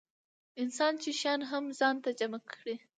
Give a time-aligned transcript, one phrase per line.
[0.61, 2.75] انسان چې شیان هم ځان ته جمع کړي.